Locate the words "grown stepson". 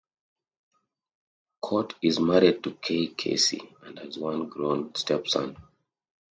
4.49-5.55